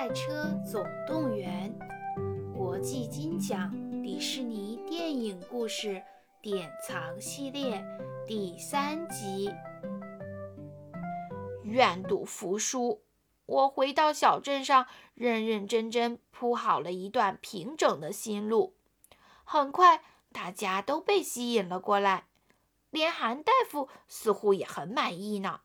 [0.00, 1.70] 赛车总动员》
[2.56, 3.70] 国际金奖
[4.02, 6.02] 迪士尼电影故事
[6.40, 7.84] 典藏系列
[8.26, 9.52] 第三集。
[11.64, 13.02] 愿赌服输，
[13.44, 18.74] 我回到小镇上，认认真真铺好了一段平整的新路。
[19.44, 22.24] 很快，大家都被吸引了过来，
[22.88, 25.60] 连韩大夫似乎也很满意呢。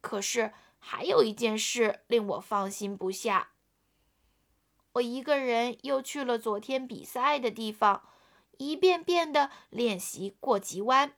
[0.00, 0.52] 可是。
[0.90, 3.50] 还有一件事令我放心不下。
[4.92, 8.08] 我一个人又去了昨天比赛的地方，
[8.56, 11.14] 一遍遍的练习过急弯。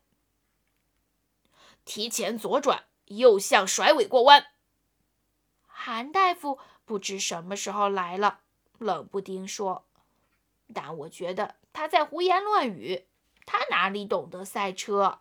[1.84, 4.48] 提前左转，右向甩尾过弯。
[5.68, 8.40] 韩大夫不知什么时候来了，
[8.78, 9.86] 冷不丁说
[10.74, 13.06] ：“但我觉得他在胡言乱语，
[13.46, 15.20] 他哪里懂得赛车？”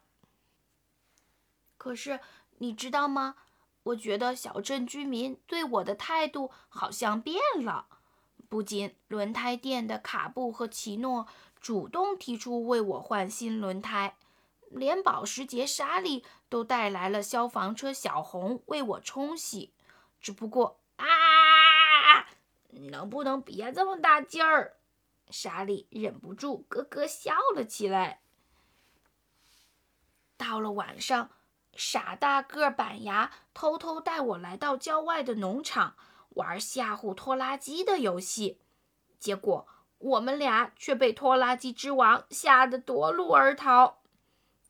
[1.77, 2.19] 可是
[2.57, 3.35] 你知道吗？
[3.89, 7.87] 我觉得小镇居民对我的态度好像变了。
[8.47, 11.27] 不仅轮胎店的卡布和奇诺
[11.59, 14.15] 主动提出为我换新轮胎，
[14.69, 19.73] 连保时捷莎莉都带来了消防车小红为我冲洗。
[20.19, 21.05] 只不过啊，
[22.69, 24.77] 能不能别这么大劲儿？
[25.29, 28.21] 莎莉忍不住咯咯笑了起来。
[30.37, 31.31] 到了晚上。
[31.79, 35.95] 傻大个板牙偷偷带我来到郊外的农场
[36.31, 38.59] 玩吓唬拖拉机的游戏，
[39.17, 39.65] 结果
[39.97, 43.99] 我们俩却被拖拉机之王吓得夺路而逃。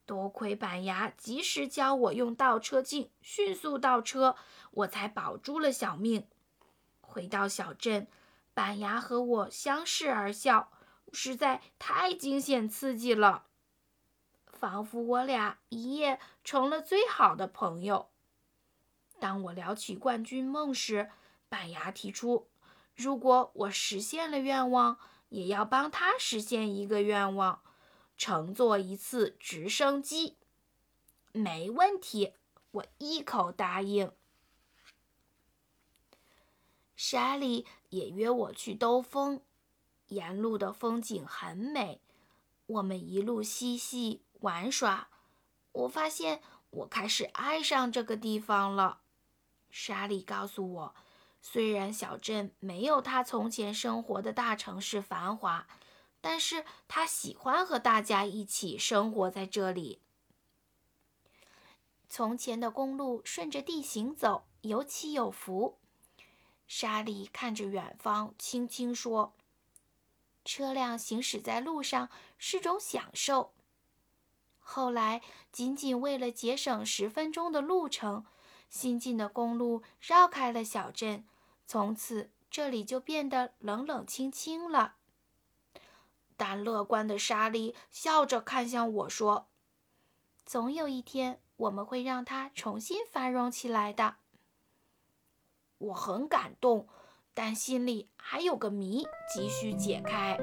[0.06, 4.36] 多亏板牙及时教我用倒车镜迅速倒车，
[4.70, 6.28] 我才保住了小命。
[7.02, 8.08] 回到小镇，
[8.54, 10.72] 板牙和我相视而笑，
[11.12, 13.48] 实在太惊险刺激了。
[14.60, 18.10] 仿佛我俩一夜成了最好的朋友。
[19.20, 21.10] 当我聊起冠军梦时，
[21.48, 22.50] 板牙提出，
[22.96, 24.98] 如果我实现了愿望，
[25.30, 27.62] 也要帮他实现一个愿望，
[28.18, 30.36] 乘坐一次直升机。
[31.32, 32.34] 没问题，
[32.72, 34.12] 我一口答应。
[36.96, 39.42] 莎莉也约我去兜风，
[40.08, 42.02] 沿路的风景很美，
[42.66, 44.22] 我们一路嬉戏。
[44.40, 45.10] 玩耍，
[45.72, 49.02] 我发现我开始爱上这个地方了。
[49.70, 50.96] 莎莉告诉我，
[51.42, 55.68] 虽然小镇没有她从前生活的大城市繁华，
[56.22, 60.02] 但是她喜欢和大家一起生活在这里。
[62.08, 65.78] 从前的公路顺着地形走，有起有伏。
[66.66, 69.36] 莎莉看着远方，轻轻说
[70.46, 73.54] ：“车辆行驶在路上是种享受。”
[74.72, 78.24] 后来，仅仅为了节省十分钟的路程，
[78.70, 81.26] 新进的公路绕开了小镇，
[81.66, 84.94] 从此这里就变得冷冷清清了。
[86.38, 89.48] 但乐观的莎莉笑着看向我说
[90.46, 94.18] ：“总有一天，我们会让它重新繁荣起来的。”
[95.80, 96.88] 我很感动，
[97.34, 100.38] 但心里还有个谜急需解开。